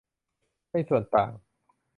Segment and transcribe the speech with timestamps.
[0.71, 1.31] ในส่วนต่าง